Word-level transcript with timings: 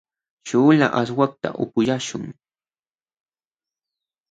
śhuula 0.47 0.87
aswakta 1.01 1.49
upyaśhun. 1.63 2.25